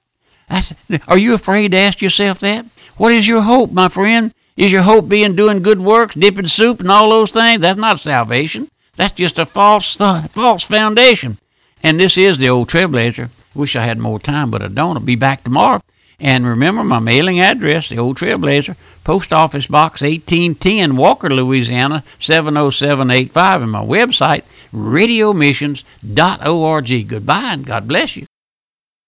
Said, 0.60 0.76
are 1.08 1.18
you 1.18 1.32
afraid 1.32 1.70
to 1.70 1.78
ask 1.78 2.02
yourself 2.02 2.40
that? 2.40 2.66
What 2.96 3.12
is 3.12 3.26
your 3.26 3.40
hope, 3.40 3.72
my 3.72 3.88
friend? 3.88 4.34
Is 4.56 4.72
your 4.72 4.82
hope 4.82 5.08
being 5.08 5.34
doing 5.34 5.62
good 5.62 5.80
works, 5.80 6.14
dipping 6.14 6.46
soup, 6.46 6.80
and 6.80 6.90
all 6.90 7.10
those 7.10 7.32
things? 7.32 7.60
That's 7.60 7.78
not 7.78 8.00
salvation. 8.00 8.68
That's 8.96 9.12
just 9.12 9.38
a 9.38 9.46
false 9.46 9.96
th- 9.96 10.30
false 10.32 10.64
foundation. 10.64 11.38
And 11.82 11.98
this 11.98 12.18
is 12.18 12.38
the 12.38 12.48
old 12.48 12.68
trailblazer. 12.68 13.30
Wish 13.54 13.76
I 13.76 13.84
had 13.84 13.98
more 13.98 14.18
time, 14.18 14.50
but 14.50 14.62
I 14.62 14.68
don't. 14.68 14.96
I'll 14.96 15.02
be 15.02 15.16
back 15.16 15.44
tomorrow. 15.44 15.80
And 16.22 16.46
remember 16.46 16.82
my 16.84 17.00
mailing 17.00 17.40
address, 17.40 17.88
the 17.88 17.98
old 17.98 18.16
Trailblazer, 18.16 18.76
Post 19.02 19.32
Office 19.32 19.66
Box 19.66 20.02
1810, 20.02 20.96
Walker, 20.96 21.28
Louisiana 21.28 22.04
70785, 22.20 23.62
and 23.62 23.72
my 23.72 23.84
website, 23.84 24.42
radiomissions.org. 24.72 27.08
Goodbye 27.08 27.52
and 27.52 27.66
God 27.66 27.88
bless 27.88 28.16
you. 28.16 28.26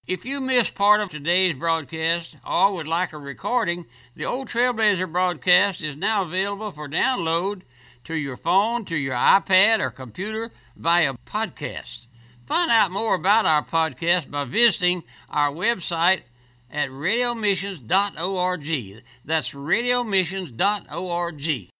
If 0.06 0.26
you 0.26 0.42
missed 0.42 0.74
part 0.74 1.00
of 1.00 1.08
today's 1.08 1.54
broadcast 1.54 2.36
or 2.46 2.74
would 2.74 2.86
like 2.86 3.14
a 3.14 3.18
recording, 3.18 3.86
the 4.14 4.26
Old 4.26 4.48
Trailblazer 4.48 5.10
broadcast 5.10 5.80
is 5.80 5.96
now 5.96 6.24
available 6.24 6.70
for 6.72 6.90
download 6.90 7.62
to 8.04 8.14
your 8.14 8.36
phone, 8.36 8.84
to 8.84 8.96
your 8.96 9.14
iPad, 9.14 9.80
or 9.80 9.88
computer 9.88 10.50
via 10.76 11.14
podcast. 11.24 12.08
Find 12.44 12.70
out 12.70 12.90
more 12.90 13.14
about 13.14 13.46
our 13.46 13.64
podcast 13.64 14.30
by 14.30 14.44
visiting 14.44 15.04
our 15.30 15.50
website 15.50 16.24
at 16.70 16.90
radiomissions.org. 16.90 19.02
That's 19.24 19.54
radiomissions.org. 19.54 21.70